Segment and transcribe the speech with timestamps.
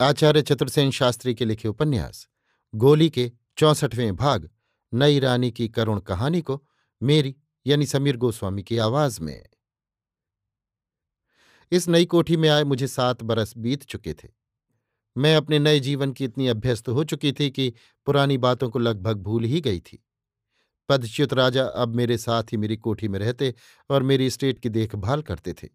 [0.00, 2.28] आचार्य चतुर्सेन शास्त्री के लिखे उपन्यास,
[2.74, 4.50] गोली के चौसठवें भाग,
[4.94, 6.66] नई रानी की करुण कहानी को
[7.02, 9.46] मेरी यानी समीर गोस्वामी की आवाज़ में।
[11.72, 14.28] इस नई कोठी में आए मुझे सात बरस बीत चुके थे।
[15.16, 17.74] मैं अपने नए जीवन की इतनी अभ्यस्त हो चुकी थी कि
[18.06, 20.04] पुरानी बातों को लगभग भूल ही गई थी।
[20.88, 23.54] पदच्युत राजा अब मेरे साथ ही मेरी कोठी में रहते
[23.90, 25.68] और मेरी स्टेट की देखभाल करते थे।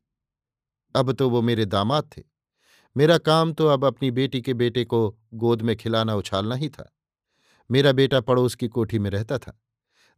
[0.95, 2.34] अब तो वो मेरे दामाद थे।
[2.97, 6.91] मेरा काम तो अब अपनी बेटी के बेटे को गोद में खिलाना उछालना ही था।
[7.71, 9.61] मेरा बेटा पड़ोस की कोठी में रहता था।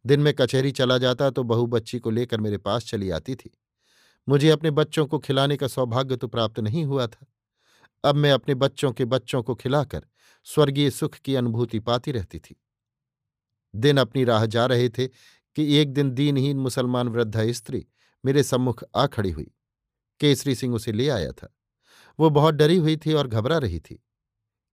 [0.06, 3.50] दिन में कचहरी चला जाता तो बहू बच्ची को लेकर मेरे पास चली आती थी।
[4.28, 7.26] मुझे अपने बच्चों को खिलाने का सौभाग्य तो प्राप्त नहीं हुआ था।
[8.04, 10.06] अब मैं अपने बच्चों के बच्चों को खिलाकर
[10.44, 12.56] स्वर्गीय सुख की अनुभूति पाती रहती थी।
[13.74, 15.06] दिन अपनी राह जा रहे थे
[15.56, 17.86] कि एक दिन दीनहीन मुसलमान वृद्धा स्त्री
[18.24, 19.50] मेरे सम्मुख आ खड़ी हुई।
[20.20, 21.54] केसरी सिंह उसे ले आया था।
[22.18, 24.04] वो बहुत डरी हुई थी और घबरा रही थी।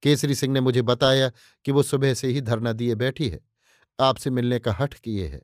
[0.04, 1.32] केसरी सिंह ने मुझे बताया
[1.66, 3.40] कि वो सुबह से ही धरना दिए बैठी है।
[4.00, 5.42] आपसे मिलने का हठ किए है।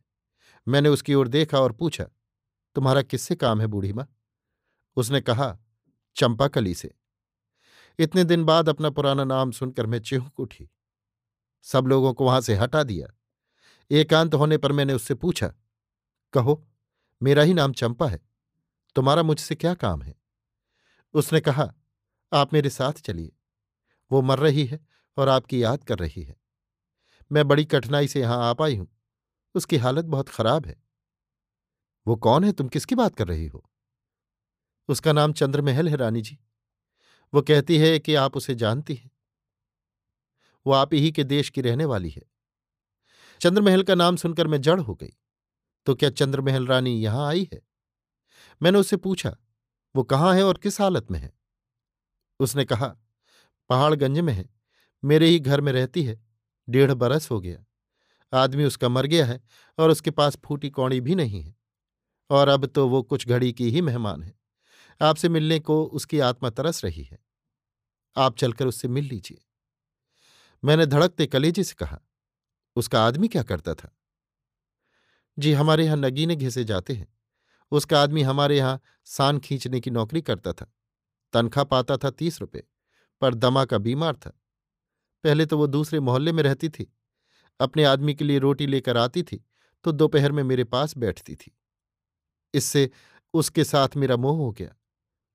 [0.67, 2.03] मैंने उसकी ओर देखा और पूछा,
[2.75, 4.07] तुम्हारा किससे काम है बूढ़ी माँ?
[4.95, 5.57] उसने कहा,
[6.15, 6.95] चंपाकली से।
[7.99, 10.69] इतने दिन बाद अपना पुराना नाम सुनकर मैं चिहुक उठी।
[11.63, 13.07] सब लोगों को वहाँ से हटा दिया।
[13.91, 15.53] एकांत होने पर मैंने उससे पूछा,
[16.33, 16.67] कहो,
[17.23, 18.19] मेरा ही नाम चंपा है।
[18.95, 20.15] तुम्हारा मुझसे क्या काम है?
[21.13, 21.73] उसने कहा
[22.33, 23.31] आप मेरे साथ चलिए।
[24.11, 24.87] वो मर रही है
[25.17, 26.35] और आपकी याद कर रही है।
[27.31, 28.87] मैं बड़ी कठिनाई से यहाँ आ पाई हूँ।
[29.55, 30.83] उसकी हालत बहुत खराब है।
[32.07, 32.51] वो कौन है?
[32.51, 33.69] तुम किसकी बात कर रही हो?
[34.87, 36.39] उसका नाम चंद्रमहल है, रानी जी।
[37.33, 39.11] वो कहती है कि आप उसे जानती हैं।
[40.67, 42.21] वो आप ही के देश की रहने वाली है।
[43.41, 45.13] चंद्रमहल का नाम सुनकर मैं जड़ हो गई।
[45.85, 47.61] तो क्या चंद्रमहल रानी यहाँ आई है?
[48.61, 49.37] मैंने उससे पूछा,
[49.95, 51.40] वो कहाँ है और किस हालत में है?
[52.41, 52.87] उसने कहा,
[53.69, 54.49] पहाड़गंज में है,
[55.03, 56.19] मेरे ही घर में रहती है,
[56.67, 57.63] डेढ़ बरस हो गया।
[58.33, 59.41] आदमी उसका मर गया है
[59.77, 61.55] और उसके पास फूटी कौड़ी भी नहीं है,
[62.29, 64.33] और अब तो वो कुछ घड़ी की ही मेहमान है।
[65.01, 67.19] आपसे मिलने को उसकी आत्मा तरस रही है।
[68.15, 69.41] आप चलकर उससे मिल लीजिए।
[70.63, 71.99] मैंने धड़कते कलेजे से कहा,
[72.75, 73.95] उसका आदमी क्या करता था?
[75.37, 77.07] जी, हमारे यहाँ नगीने घिसे जाते हैं।
[77.71, 80.71] उसका आदमी हमारे यहाँ सान खींचने की नौकरी करता था।
[81.33, 82.63] तनख्वाह पाता था तीस रुपये
[83.21, 84.29] पर दमा का बीमार था।
[85.23, 86.93] पहले तो वो दूसरे मोहल्ले में रहती थी।
[87.59, 89.45] अपने आदमी के लिए रोटी लेकर आती थी
[89.83, 91.57] तो दोपहर में मेरे पास बैठती थी।
[92.53, 92.89] इससे
[93.33, 94.75] उसके साथ मेरा मोह हो गया।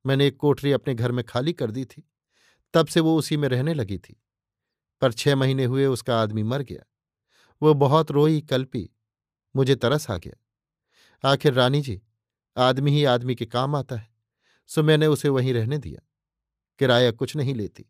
[0.06, 2.08] मैंने एक कोठरी अपने घर में खाली कर दी थी।
[2.74, 4.22] तब से वो उसी में रहने लगी थी।
[5.00, 6.82] पर छह महीने हुए उसका आदमी मर गया।
[7.62, 8.90] वो बहुत रोई, कल्पी,
[9.56, 12.02] मुझे तरस आ गया। आखिर रानी जी,
[12.56, 14.15] आदमी ही आदमी के काम आता है।
[14.66, 16.08] सो मैंने उसे वहीं रहने दिया।
[16.78, 17.86] किराया कुछ नहीं लेती।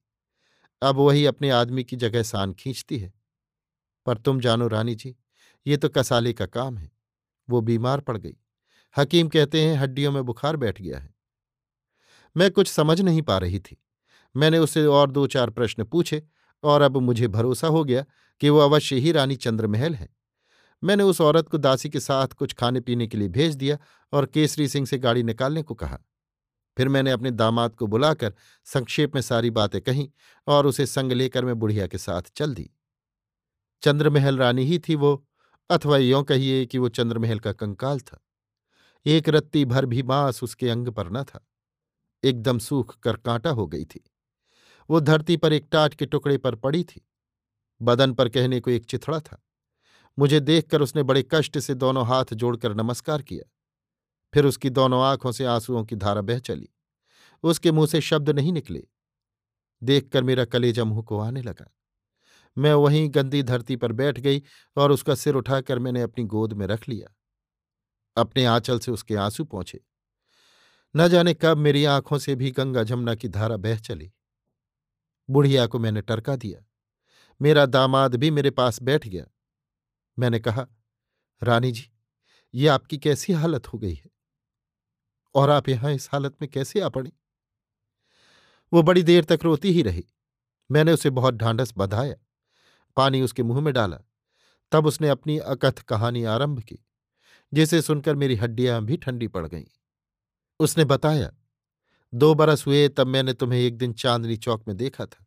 [0.83, 3.15] अब वही अपने आदमी की जगह सान खींचती है।
[4.07, 5.17] पर तुम जानो रानी जी,
[5.67, 6.93] ये तो कसाले का काम है।
[7.51, 8.37] वो बीमार पड़ गई।
[8.97, 11.15] हकीम कहते हैं हड्डियों में बुखार बैठ गया है।
[12.37, 13.83] मैं कुछ समझ नहीं पा रही थी।
[14.37, 16.23] मैंने उसे और दो चार प्रश्न पूछे
[16.63, 18.05] और अब मुझे भरोसा हो गया
[18.41, 20.09] कि वो अवश्य ही रानी चंद्रमहल है।
[20.85, 23.79] मैंने उस औरत को दासी के साथ कुछ खाने पीने के लिए भेज दिया
[24.13, 25.99] और केसरी सिंह से गाड़ी निकालने को कहा।
[26.77, 28.35] फिर मैंने अपने दामाद को बुलाकर
[28.65, 30.09] संक्षेप में सारी बातें कहीं
[30.47, 32.71] और उसे संग लेकर मैं बुढ़िया के साथ चल दी।
[33.83, 35.27] चंद्रमहल रानी ही थी वो,
[35.71, 38.25] अथवा यों कहिए कि वो चंद्रमहल का कंकाल था।
[39.07, 41.47] एक रत्ती भर भी बाँस उसके अंग पर न था।
[42.25, 44.05] एकदम सूख कर कांटा हो गई थी।
[44.91, 47.07] वो धरती पर एक टाट के टुकड़े पर पड़ी थी।
[47.83, 49.43] बदन पर कहने को एक चिथड़ा था।
[50.19, 53.51] मुझे देखकर उसने बड़े कष्ट से दोनों हाथ जोड़कर नमस्कार किया।
[54.37, 56.69] फिर उसकी दोनों आँखों से आंसुओं की धारा बह चली।
[57.43, 58.87] उसके मुँह से शब्द नहीं निकले।
[59.83, 61.75] देखकर मेरा कलेजा मुँह को आने लगा।
[62.59, 64.43] मैं वहीं गंदी धरती पर बैठ गई
[64.77, 67.15] और उसका सिर उठाकर मैंने अपनी गोद में रख लिया।
[68.17, 69.81] अपने आंचल से उसके आँसू पहुँचे
[70.97, 74.13] न जाने कब मेरी आँखों से भी गंगा जमुना की धारा बह चली।
[75.31, 76.67] बुढ़िया को मैंने टरका दिया।
[77.43, 79.25] मेरा दामाद भी मेरे पास बैठ गया।
[80.19, 80.67] मैंने कहा,
[81.43, 81.91] रानी जी,
[82.55, 84.16] ये आपकी कैसी हालत हो गई है?
[85.37, 87.13] और आप यहाँ इस हालत में कैसे आ पड़ी?
[88.73, 90.05] वो बड़ी देर तक रोती ही रही।
[90.71, 92.15] मैंने उसे बहुत ढांढस बधाया।
[92.97, 93.99] पानी उसके मुँह में डाला।
[94.73, 96.79] तब उसने अपनी अकथ कहानी आरंभ की,
[97.55, 99.65] जिसे सुनकर मेरी हड्डियाँ भी ठंडी पड़ गईं।
[100.61, 101.33] उसने बताया,
[102.15, 105.27] दो बरस हुए तब मैंने तुम्हें एक दिन चांदनी चौक में देखा था।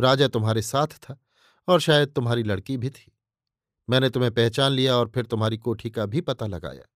[0.00, 1.20] राजा तुम्हारे साथ था
[1.68, 3.12] और शायद तुम्हारी लड़की भी थी।
[3.90, 6.91] मैंने तुम्हें पहचान लिया और फिर तुम्हारी कोठी का भी पता लगाया।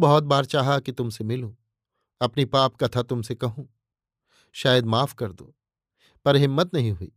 [0.00, 1.52] बहुत बार चाहा कि तुमसे मिलूं,
[2.20, 3.68] अपनी पाप कथा तुमसे कहूँ,
[4.52, 5.54] शायद माफ़ कर दो,
[6.24, 7.12] पर हिम्मत नहीं हुई।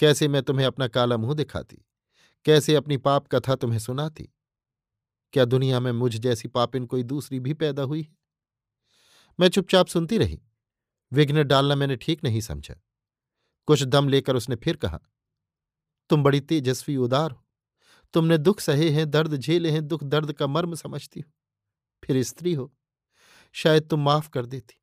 [0.00, 1.84] कैसे मैं तुम्हें अपना काला मुँह दिखाती?
[2.44, 4.32] कैसे अपनी पाप कथा तुम्हें सुनाती?
[5.32, 8.16] क्या दुनिया में मुझ जैसी पापिन कोई दूसरी भी पैदा हुई है?
[9.40, 10.42] मैं चुपचाप सुनती रही।
[11.12, 12.74] विघ्न डालना मैंने ठीक नहीं समझा।
[13.66, 15.00] कुछ दम लेकर उसने फिर कहा,
[16.10, 17.44] तुम बड़ी तेजस्वी उदार हो।
[18.14, 21.32] तुमने दुख सहे हैं, दर्द झेले हैं, दुख दर्द का मर्म समझती हो।
[22.02, 22.72] फिर स्त्री हो।
[23.54, 24.74] शायद तुम माफ़ कर देती,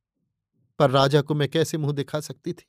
[0.79, 2.65] पर राजा को मैं कैसे मुँह दिखा सकती थी?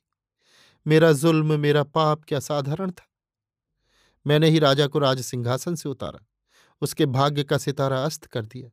[0.85, 3.07] मेरा जुल्म, मेरा पाप क्या साधारण था?
[4.25, 6.25] मैंने ही राजा को राज सिंहासन से उतारा,
[6.81, 8.69] उसके भाग्य का सितारा अस्त कर दिया।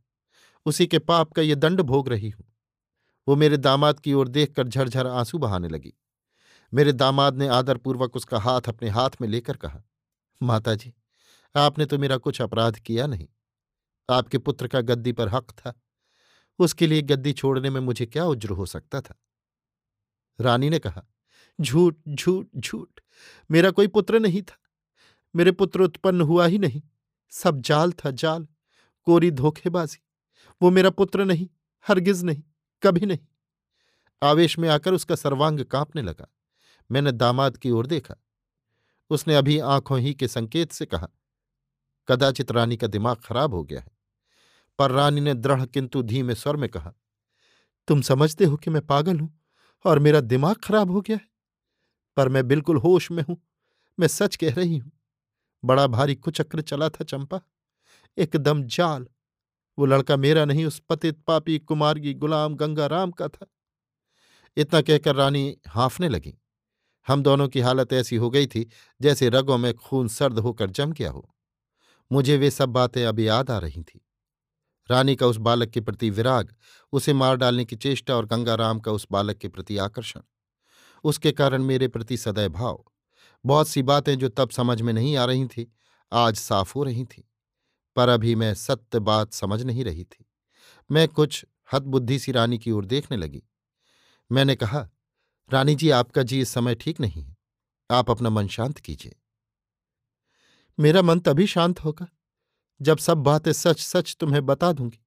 [0.67, 2.45] उसी के पाप का ये दंड भोग रही हूँ।
[3.29, 5.93] वो मेरे दामाद की ओर देखकर झरझर आँसू बहाने लगी।
[6.73, 9.83] मेरे दामाद ने आदरपूर्वक उसका हाथ अपने हाथ में लेकर कहा
[10.41, 10.93] माता जी
[11.55, 13.29] आपने तो मेरा कुछ अपराध किया नहीं।
[14.11, 15.81] आपके पुत्र का गद्दी पर हक था।
[16.59, 19.15] उसके लिए गद्दी छोड़ने में मुझे क्या उज्र हो सकता था?
[20.41, 21.05] रानी ने कहा,
[21.61, 23.01] झूठ झूठ झूठ,
[23.51, 24.59] मेरा कोई पुत्र नहीं था।
[25.37, 26.83] मेरे पुत्र उत्पन्न हुआ ही नहीं।
[27.31, 28.49] सब जाल था जाल,
[29.05, 30.03] कोरी धोखेबाजी।
[30.63, 31.49] वो मेरा पुत्र नहीं,
[31.89, 32.43] हरगिज नहीं,
[32.83, 33.19] कभी नहीं।
[34.23, 36.27] आवेश में आकर उसका सर्वांग कांपने लगा।
[36.91, 38.15] मैंने दामाद की ओर देखा।
[39.11, 41.09] उसने अभी आँखों ही के संकेत से कहा,
[42.09, 43.98] कदाचित रानी का दिमाग खराब हो गया है।
[44.79, 46.93] पर रानी ने दृढ़ किंतु धीमे स्वर में कहा,
[47.89, 49.33] तुम समझते हो कि मैं पागल हूँ
[49.85, 51.29] और मेरा दिमाग खराब हो गया है,
[52.17, 53.37] पर मैं बिल्कुल होश में हूँ,
[53.99, 54.91] मैं सच कह रही हूँ।
[55.63, 57.41] बड़ा भारी कुचक्र चला था चंपा,
[58.19, 59.07] एकदम जाल।
[59.79, 63.47] वो लड़का मेरा नहीं, उस पतित पापी कुमारगी गुलाम गंगा राम का था।
[64.57, 66.35] इतना कहकर रानी हाफने लगी।
[67.07, 68.67] हम दोनों की हालत ऐसी हो गई थी,
[69.01, 71.29] जैसे रगों में खून सर्द होकर जम गया हो।
[72.11, 74.01] मुझे वे सब बातें अब याद आ रही थीं।
[74.91, 76.55] रानी का उस बालक के प्रति विराग,
[76.93, 80.21] उसे मार डालने की चेष्टा और गंगाराम का उस बालक के प्रति आकर्षण।
[81.05, 82.85] उसके कारण मेरे प्रति सदैव भाव।
[83.47, 85.73] बहुत सी बातें जो तब समझ में नहीं आ रही थी,
[86.13, 87.31] आज साफ़ हो रही थी।
[87.97, 90.31] पर अभी मैं सत्य बात समझ नहीं रही थी।
[90.91, 93.43] मैं कुछ हतबुद्धि सी रानी की ओर देखने लगी।
[94.33, 94.89] मैंने कहा,
[95.53, 97.37] रानी जी, आपका जी इस समय ठीक नहीं है।
[97.91, 99.17] आप अपना मन शांत कीजिए।
[100.81, 102.07] मेरा मन तभी शांत होगा
[102.83, 104.99] जब सब बातें सच सच तुम्हें बता दूँगी।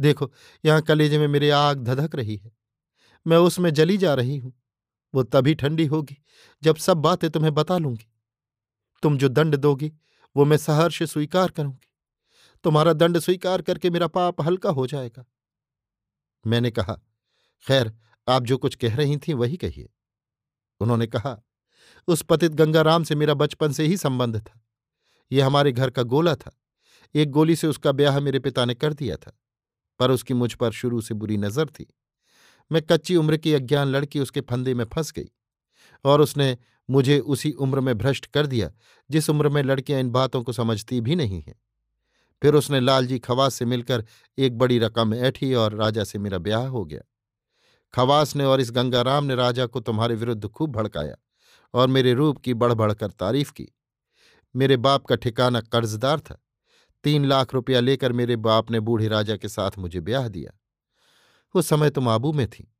[0.00, 0.32] देखो,
[0.64, 2.52] यहाँ कलेजे में मेरी आग धधक रही है।
[3.26, 4.60] मैं उसमें जली जा रही हूँ।
[5.14, 6.16] वो तभी ठंडी होगी
[6.62, 8.06] जब सब बातें तुम्हें बता लूँगी।
[9.02, 9.92] तुम जो दंड दोगी,
[10.36, 11.88] वो मैं सहर्ष स्वीकार करूँगी।
[12.64, 15.24] तुम्हारा दंड स्वीकार करके मेरा पाप हल्का हो जाएगा।
[16.46, 17.00] मैंने कहा,
[17.66, 17.92] खैर,
[18.28, 19.88] आप जो कुछ कह रही थी, वही कहिए।
[20.80, 21.42] उन्होंने कहा,
[22.06, 24.60] उस पतित गंगाराम से मेरा बचपन से ही संबंध था।
[25.32, 26.56] यह हमारे घर का गोला था।
[27.14, 29.38] एक गोली से उसका ब्याह मेरे पिता ने कर दिया था,
[30.00, 31.86] पर उसकी मुझ पर शुरू से बुरी नज़र थी।
[32.70, 35.28] मैं कच्ची उम्र की अज्ञान लड़की उसके फंदे में फंस गई,
[36.04, 36.56] और उसने
[36.88, 38.70] मुझे उसी उम्र में भ्रष्ट कर दिया,
[39.10, 41.54] जिस उम्र में लड़कियाँ इन बातों को समझती भी नहीं हैं।
[42.42, 44.04] फिर उसने लालजी खवास से मिलकर
[44.38, 47.00] एक बड़ी रकम ऐठी और राजा से मेरा ब्याह हो गया।
[47.94, 51.14] खवास ने और इस गंगाराम ने राजा को तुम्हारे विरुद्ध खूब भड़काया
[51.74, 53.66] और मेरे रूप की बढ़ बढ़कर तारीफ़ की।
[54.54, 56.40] मेरे बाप का ठिकाना कर्जदार था
[57.04, 60.52] तीन लाख रुपया लेकर मेरे बाप ने बूढ़े राजा के साथ मुझे ब्याह दिया।
[61.54, 62.70] उस समय तुम आबू में थी।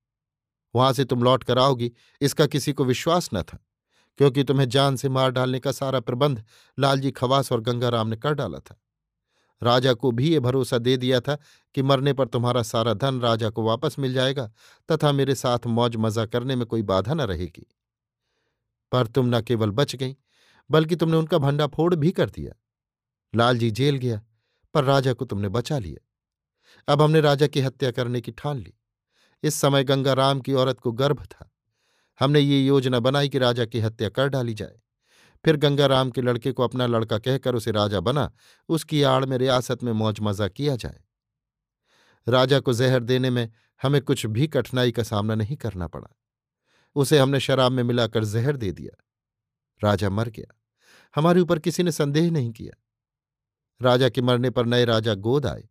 [0.74, 1.90] वहाँ से तुम लौट कर आओगी,
[2.20, 3.58] इसका किसी को विश्वास न था,
[4.18, 6.42] क्योंकि तुम्हें जान से मार डालने का सारा प्रबंध
[6.78, 8.80] लालजी खवास और गंगाराम ने कर डाला था।
[9.62, 11.36] राजा को भी ये भरोसा दे दिया था
[11.74, 14.50] कि मरने पर तुम्हारा सारा धन राजा को वापस मिल जाएगा,
[14.88, 17.66] तथा मेरे साथ मौज मज़ा करने में कोई बाधा न रहेगी।
[18.92, 20.16] पर तुम न केवल बच गई,
[20.70, 22.52] बल्कि तुमने उनका भंडा फोड़ भी कर दिया।
[23.34, 24.22] लालजी जेल गया,
[24.74, 26.08] पर राजा को तुमने बचा लिया।
[26.92, 28.74] अब हमने राजा की हत्या करने की ठान ली।
[29.42, 31.50] इस समय गंगाराम की औरत को गर्भ था।
[32.20, 34.80] हमने ये योजना बनाई कि राजा की हत्या कर डाली जाए।
[35.44, 38.32] फिर गंगाराम के लड़के को अपना लड़का कहकर उसे राजा बना,
[38.68, 41.00] उसकी आड़ में रियासत में मौज मज़ा किया जाए।
[42.28, 46.16] राजा को जहर देने में हमें कुछ भी कठिनाई का सामना नहीं करना पड़ा।
[46.94, 49.04] उसे हमने शराब में मिलाकर जहर दे दिया।
[49.84, 50.60] राजा मर गया।
[51.14, 52.83] हमारे ऊपर किसी ने संदेह नहीं किया।
[53.84, 55.68] राजा के मरने पर नए राजा गोद आए,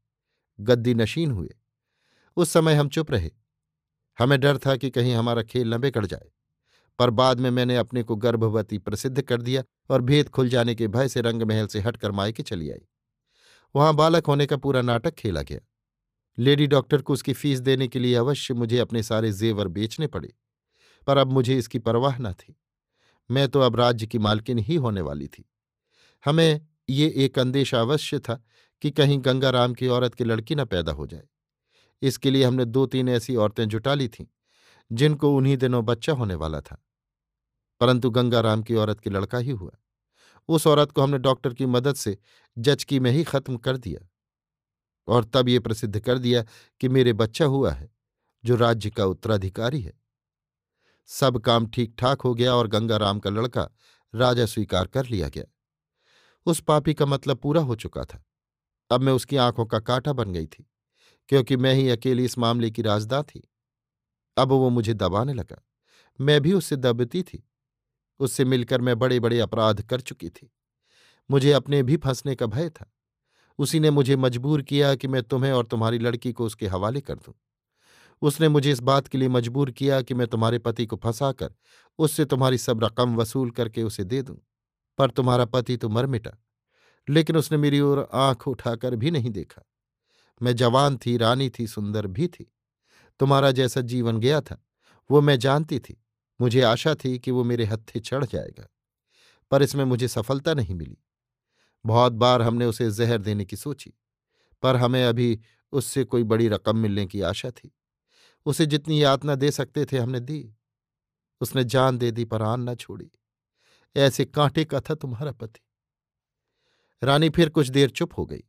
[0.60, 1.50] गद्दी नशीन हुए।
[2.38, 3.32] उस समय हम चुप रहे।
[4.20, 6.30] हमें डर था कि कहीं हमारा खेल न बिगड़ जाए,
[7.00, 10.88] पर बाद में मैंने अपने को गर्भवती प्रसिद्ध कर दिया और भेद खुल जाने के
[10.88, 12.86] भय से रंग महल से हटकर मायके चली आई।
[13.76, 15.60] वहाँ बालक होने का पूरा नाटक खेला गया।
[16.38, 20.34] लेडी डॉक्टर को उसकी फ़ीस देने के लिए अवश्य मुझे अपने सारे जेवर बेचने पड़े,
[21.08, 22.56] पर अब मुझे इसकी परवाह न थी।
[23.30, 25.46] मैं तो अब राज्य की मालकिन ही होने वाली थी।
[26.24, 28.44] हमें ये एक अंदेशा अवश्य था
[28.82, 31.24] कि कहीं गंगाराम की औरत की लड़की न पैदा हो जाए।
[32.02, 34.26] इसके लिए हमने दो तीन ऐसी औरतें जुटा ली थीं,
[34.92, 36.86] जिनको उन्हीं दिनों बच्चा होने वाला था।
[37.80, 39.72] परंतु गंगाराम की औरत की लड़का ही हुआ।
[40.48, 42.18] उस औरत को हमने डॉक्टर की मदद से
[42.58, 44.10] जचकी में ही खत्म कर दिया।
[45.08, 46.46] और तब ये प्रसिद्ध कर दिया
[46.80, 47.92] कि मेरे बच्चा हुआ है,
[48.46, 49.94] जो राज्य का उत्तराधिकारी है।
[51.06, 53.70] सब काम ठीक ठाक हो गया और गंगाराम का लड़का
[54.16, 55.46] राजा स्वीकार कर लिया गया।
[56.46, 58.24] उस पापी का मतलब पूरा हो चुका था।
[58.92, 60.70] अब मैं उसकी आँखों का कांटा बन गई थी,
[61.28, 63.50] क्योंकि मैं ही अकेली इस मामले की राजदा थी।
[64.38, 65.64] अब वो मुझे दबाने लगा।
[66.22, 67.50] मैं भी उससे दबती थी।
[68.20, 70.52] उससे मिलकर मैं बड़े बड़े अपराध कर चुकी थी।
[71.32, 72.92] मुझे अपने भी फंसने का भय था।
[73.60, 77.16] उसी ने मुझे मजबूर किया कि मैं तुम्हें और तुम्हारी लड़की को उसके हवाले कर
[77.16, 77.34] दूँ।
[78.22, 81.54] उसने मुझे इस बात के लिए मजबूर किया कि मैं तुम्हारे पति को फंसाकर
[82.00, 84.38] उससे तुम्हारी सब रकम वसूल करके उसे दे दूँ।
[85.00, 86.32] पर तुम्हारा पति तो मर मिटा,
[87.08, 89.64] लेकिन उसने मेरी ओर आँख उठाकर भी नहीं देखा।
[90.42, 92.52] मैं जवान थी, रानी थी, सुंदर भी थी।
[93.20, 94.64] तुम्हारा जैसा जीवन गया था,
[95.10, 96.00] वो मैं जानती थी।
[96.40, 98.68] मुझे आशा थी कि वो मेरे हत्थे चढ़ जाएगा,
[99.52, 100.98] पर इसमें मुझे सफलता नहीं मिली।
[101.86, 103.94] बहुत बार हमने उसे जहर देने की सोची,
[104.64, 105.40] पर हमें अभी
[105.74, 107.72] उससे कोई बड़ी रकम मिलने की आशा थी।
[108.46, 110.56] उसे जितनी यातना दे सकते थे हमने दी,
[111.42, 113.12] उसने जान दे दी पर आन न छोड़ी।
[113.96, 115.60] ऐसे कांटे का था तुम्हारा पति।
[117.04, 118.44] रानी फिर कुछ देर चुप हो गई।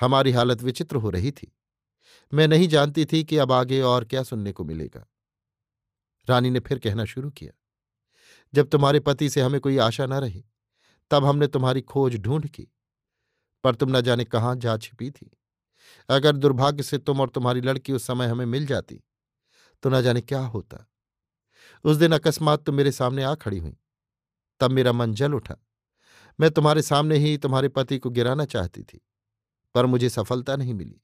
[0.00, 1.56] हमारी हालत विचित्र हो रही थी।
[2.34, 5.06] मैं नहीं जानती थी कि अब आगे और क्या सुनने को मिलेगा।
[6.28, 7.52] रानी ने फिर कहना शुरू किया।
[8.54, 10.44] जब तुम्हारे पति से हमें कोई आशा न रही,
[11.10, 12.68] तब हमने तुम्हारी खोज ढूंढ की।
[13.64, 15.30] पर तुम न जाने कहाँ जा छिपी थी।
[16.08, 19.04] अगर दुर्भाग्य से तुम और तुम्हारी लड़की उस समय हमें मिल जाती
[19.82, 20.90] तो न जाने क्या होता।
[21.84, 23.76] उस दिन अकस्मात तुम मेरे सामने आ खड़ी हुई।
[24.64, 25.56] तब मेरा मन जल उठा।
[26.40, 29.00] मैं तुम्हारे सामने ही तुम्हारे पति को गिराना चाहती थी,
[29.74, 31.00] पर मुझे सफलता नहीं मिली।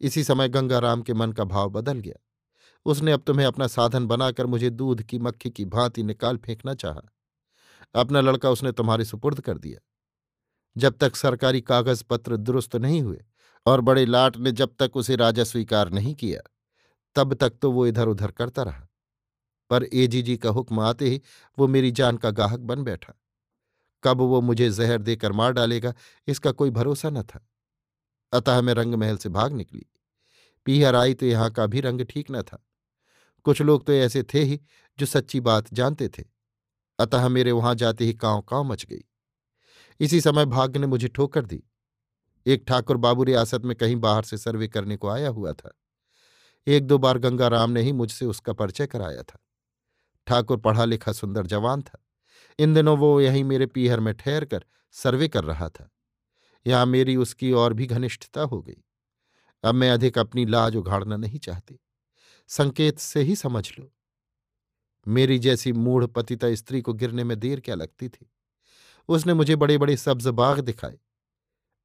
[0.00, 2.14] इसी समय गंगाराम के मन का भाव बदल गया।
[2.86, 7.00] उसने अब तुम्हें अपना साधन बनाकर मुझे दूध की, मक्खी की भांति निकाल फेंकना चाहा।
[7.94, 9.78] अपना लड़का उसने तुम्हारे सुपुर्द कर दिया।
[10.76, 13.20] जब तक सरकारी कागज़ पत्र दुरुस्त नहीं हुए
[13.66, 16.40] और बड़े लाट ने जब तक उसे राजा स्वीकार नहीं किया,
[17.14, 18.87] तब तक तो वो इधर उधर करता रहा।
[19.70, 21.20] पर एजीजी का हुक्म आते ही
[21.58, 23.14] वो मेरी जान का गाहक बन बैठा।
[24.02, 25.94] कब वो मुझे जहर देकर मार डालेगा,
[26.28, 27.48] इसका कोई भरोसा न था।
[28.32, 29.86] अतः मैं रंग महल से भाग निकली।
[30.64, 32.64] पीहर आई तो यहाँ का भी रंग ठीक न था।
[33.44, 34.60] कुछ लोग तो ऐसे थे ही
[34.98, 36.24] जो सच्ची बात जानते थे।
[36.98, 39.04] अतः मेरे वहाँ जाते ही कांव कांव मच गई।
[40.00, 41.62] इसी समय भाग्य ने मुझे ठोकर दी।
[42.46, 45.72] एक ठाकुर बाबू रियासत में कहीं बाहर से सर्वे करने को आया हुआ था।
[46.66, 49.38] एक दो बार गंगाराम ने ही मुझसे उसका परिचय कराया था।
[50.28, 52.04] ठाकुर पढ़ा लिखा सुंदर जवान था।
[52.58, 55.90] इन दिनों वो यहीं मेरे पीहर में ठहर कर सर्वे कर रहा था।
[56.66, 58.84] यहाँ मेरी उसकी और भी घनिष्ठता हो गई।
[59.64, 61.78] अब मैं अधिक अपनी लाज उघाड़ना नहीं चाहती।
[62.48, 63.92] संकेत से ही समझ लो।
[65.06, 68.30] मेरी जैसी मूढ़ पतिता स्त्री को गिरने में देर क्या लगती थी?
[69.08, 70.98] उसने मुझे बड़े बड़े सब्ज बाग दिखाए।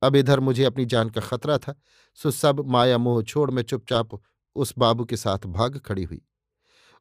[0.02, 1.76] अब इधर मुझे अपनी जान का खतरा था,
[2.16, 4.20] सो सब माया मोह छोड़ मैं चुपचाप
[4.56, 6.22] उस बाबू के साथ भाग खड़ी हुई।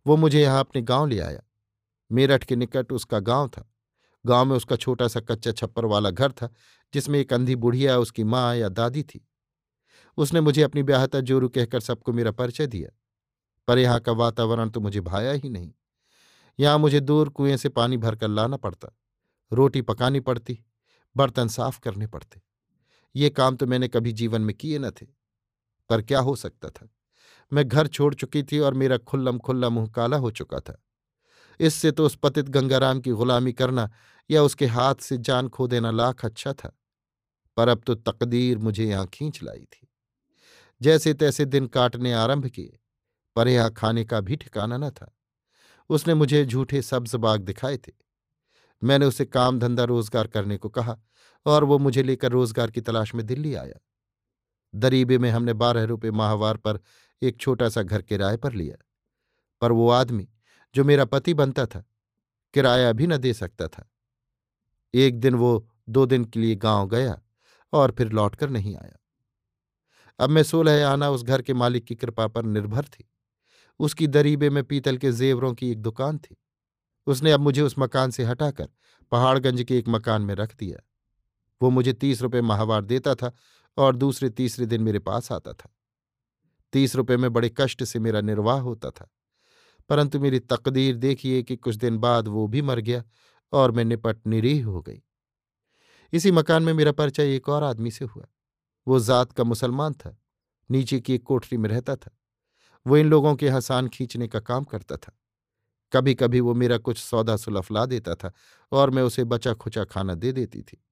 [0.07, 1.43] वो मुझे यहाँ अपने गाँव ले आया।
[2.13, 3.75] मेरठ के निकट उसका गाँव था।
[4.27, 6.53] गाँव में उसका छोटा सा कच्चा छप्पर वाला घर था,
[6.95, 9.29] जिसमें एक अंधी बुढ़िया, उसकी माँ या दादी थी।
[10.17, 12.99] उसने मुझे अपनी ब्याहता जोरू कहकर सबको मेरा परिचय दिया।
[13.69, 15.73] पर यहाँ का वातावरण तो मुझे भाया ही नहीं।
[16.61, 18.97] यहाँ मुझे दूर कुएँ से पानी भरकर लाना पड़ता।
[19.53, 20.65] रोटी पकानी पड़ती,
[21.17, 22.43] बर्तन साफ़ करने पड़ते।
[23.17, 25.07] ये काम तो मैंने कभी जीवन में किए न थे।
[25.89, 26.89] पर क्या हो सकता था?
[27.53, 30.81] मैं घर छोड़ चुकी थी और मेरा खुल्लम खुल्ला मुँह काला हो चुका था।
[31.61, 33.91] इससे तो उस पतित गंगाराम की गुलामी करना
[34.31, 36.73] या उसके हाथ से जान खो देना लाख अच्छा था।
[37.57, 39.89] पर अब तो तकदीर मुझे यहाँ खींच लाई थी।
[40.81, 42.79] जैसे तैसे दिन काटने आरंभ किए,
[43.37, 45.13] पर यहाँ खाने का भी ठिकाना न था।
[45.91, 47.93] उसने मुझे झूठे सब्ज बाग दिखाए थे।
[48.83, 50.97] मैंने उसे काम धंधा रोज़गार करने को कहा
[51.47, 53.79] और वो मुझे लेकर रोज़गार की तलाश में दिल्ली आया।
[54.75, 56.79] दरीबे में हमने बारह रुपये माहवार पर
[57.23, 58.77] एक छोटा सा घर किराए पर लिया।
[59.61, 60.29] पर वो आदमी,
[60.75, 61.85] जो मेरा पति बनता था,
[62.55, 63.91] किराया भी न दे सकता था।
[64.95, 67.23] एक दिन वो दो दिन के लिए गाँव गया
[67.73, 68.99] और फिर लौटकर नहीं आया।
[70.19, 73.11] अब मैं सोलह आना उस घर के मालिक की कृपा पर निर्भर थी।
[73.79, 76.37] उसकी दरीबे में पीतल के जेवरों की एक दुकान थी।
[77.07, 78.69] उसने अब मुझे उस मकान से हटाकर
[79.11, 80.89] पहाड़गंज के एक मकान में रख दिया।
[81.63, 83.33] वो मुझे तीस रुपये माहवार देता था
[83.77, 85.77] और दूसरे तीसरे दिन मेरे पास आता था।
[86.73, 89.11] तीस रुपये में बड़े कष्ट से मेरा निर्वाह होता था।
[89.89, 93.05] परंतु मेरी तकदीर देखिए कि कुछ दिन बाद वो भी मर गया
[93.53, 95.03] और मैं निपट निरीह हो गई।
[96.13, 98.27] इसी मकान में मेरा परिचय एक और आदमी से हुआ।
[98.89, 100.17] वो जात का मुसलमान था,
[100.71, 102.19] नीचे की एक कोठरी में रहता था।
[102.87, 105.19] वो इन लोगों के हसान खींचने का काम करता था।
[105.93, 108.33] कभी कभी वो मेरा कुछ सौदा सुलफला देता था
[108.73, 110.85] और मैं उसे बचा खुचा खाना दे देती थी।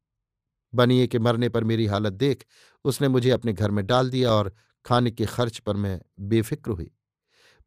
[0.74, 2.46] बनिए के मरने पर मेरी हालत देख
[2.84, 6.90] उसने मुझे अपने घर में डाल दिया और खाने के खर्च पर मैं बेफिक्र हुई।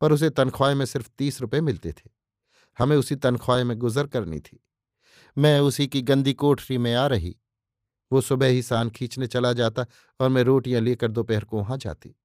[0.02, 2.10] पर उसे तनख्वाह में सिर्फ़ तीस रुपये मिलते थे।
[2.80, 4.66] हमें उसी तनख्वाह में गुजर करनी थी।
[5.38, 7.36] मैं उसी की गंदी कोठरी में आ रही।
[8.12, 9.86] वो सुबह ही सान खींचने चला जाता
[10.20, 12.16] और मैं रोटियाँ लेकर दोपहर को वहाँ जाती।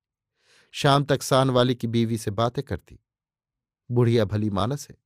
[0.72, 3.00] शाम तक सान वाली की बीवी से बातें करती।
[3.90, 4.96] बुढ़िया भली मानस है।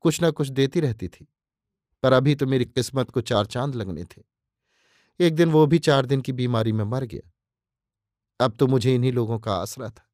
[0.00, 1.28] कुछ ना कुछ देती रहती थी।
[2.02, 4.22] पर अभी तो मेरी किस्मत को चार चाँद लगने थे।
[5.20, 9.12] एक दिन वो भी चार दिन की बीमारी में मर गया। अब तो मुझे इन्हीं
[9.12, 10.06] लोगों का आसरा था।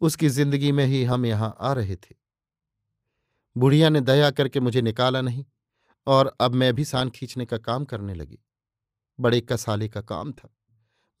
[0.00, 2.14] उसकी ज़िंदगी में ही हम यहाँ आ रहे थे।
[3.56, 5.44] बुढ़िया ने दया करके मुझे निकाला नहीं
[6.06, 8.38] और अब मैं भी सान खींचने का काम करने लगी।
[9.18, 10.48] बड़े कसाले का काम था।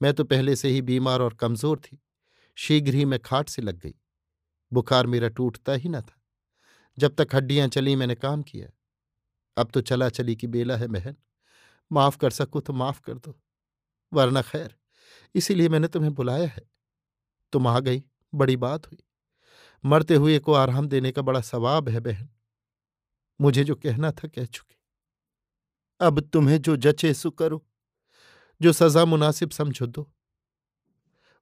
[0.02, 1.98] मैं तो पहले से ही बीमार और कमज़ोर थी।
[2.56, 3.94] शीघ्र ही मैं खाट से लग गई।
[4.72, 6.20] बुखार मेरा टूटता ही न था।
[6.98, 8.68] जब तक हड्डियाँ चली मैंने काम किया।
[9.56, 11.16] अब तो चला चली की बेला है बहन
[11.92, 13.36] माफ़ कर सकूँ तो माफ़ कर दो,
[14.12, 14.76] वरना खैर,
[15.34, 16.62] इसीलिए मैंने तुम्हें बुलाया है।
[17.52, 18.98] तुम आ गई, बड़ी बात हुई।
[19.84, 22.28] मरते हुए को आराम देने का बड़ा सवाब है बहन।
[23.40, 24.76] मुझे जो कहना था कह चुके।
[26.00, 27.64] अब तुम्हें जो जचे सु करो,
[28.60, 30.10] जो सजा मुनासिब समझो दो।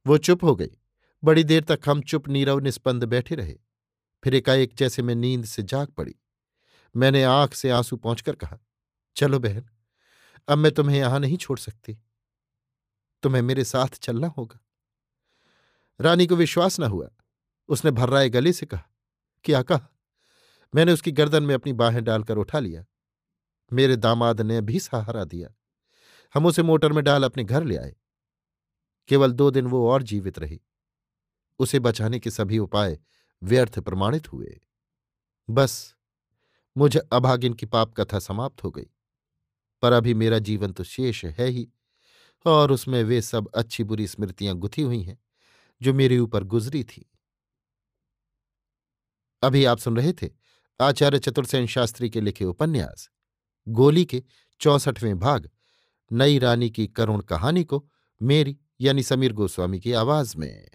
[0.06, 0.70] वो चुप हो गई।
[1.24, 3.54] बड़ी देर तक हम चुप, नीरव निस्पंद बैठे रहे।
[4.22, 6.14] फिर एकाएक जैसे मैं नींद से जाग पड़ी।
[6.94, 8.58] मैंने आँख से आँसू पहुंचकर कहा,
[9.16, 9.68] चलो बहन
[10.48, 11.98] अब मैं तुम्हें यहाँ नहीं छोड़ सकती।
[13.22, 14.60] तुम्हें मेरे साथ चलना होगा।
[16.00, 17.10] रानी को विश्वास न हुआ।
[17.68, 18.82] उसने भर्राए गले से कहा,
[19.44, 19.88] क्या कहा?
[20.74, 22.84] मैंने उसकी गर्दन में अपनी बाहें डालकर उठा लिया।
[23.72, 25.48] मेरे दामाद ने भी सहारा दिया।
[26.34, 27.96] हम उसे मोटर में डाल अपने घर ले आए।
[29.08, 30.60] केवल दो दिन वो और जीवित रही।
[31.58, 33.00] उसे बचाने के सभी उपाय
[33.42, 34.60] व्यर्थ प्रमाणित हुए।
[35.50, 35.94] बस,
[36.76, 38.86] मुझे अभागिन की पाप कथा समाप्त हो गई।
[39.82, 41.68] पर अभी मेरा जीवन तो शेष है ही,
[42.46, 45.18] और उसमें वे सब अच्छी बुरी स्मृतियाँ गुथी हुई हैं,
[45.80, 47.04] जो मेरे ऊपर गुजरी थी।
[49.42, 50.30] अभी आप सुन रहे थे
[50.80, 53.08] आचार्य चतुर्सेन शास्त्री के लिखे उपन्यास,
[53.66, 54.22] गोली के
[54.60, 55.50] चौसठवें भाग,
[56.10, 57.84] नई रानी की करुण कहानी को
[58.20, 60.70] मेरी यानी समीर गोस्वामी की आवाज़ में।